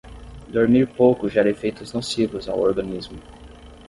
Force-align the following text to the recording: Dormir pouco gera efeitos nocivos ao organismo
Dormir 0.47 0.87
pouco 0.89 1.29
gera 1.29 1.47
efeitos 1.51 1.93
nocivos 1.93 2.49
ao 2.49 2.59
organismo 2.59 3.19